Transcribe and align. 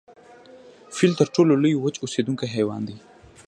فیل 0.95 1.13
تر 1.19 1.27
ټولو 1.35 1.53
لوی 1.61 1.75
وچ 1.83 1.95
اوسیدونکی 1.99 2.47
حیوان 2.55 2.81
دی 2.87 2.95